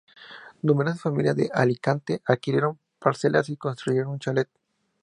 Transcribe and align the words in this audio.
Numerosas 0.63 0.99
familias 0.99 1.35
de 1.35 1.51
Alicante 1.53 2.23
adquirieron 2.25 2.79
parcelas 2.97 3.49
y 3.49 3.55
construyeron 3.57 4.09
un 4.13 4.17
chalet. 4.17 4.49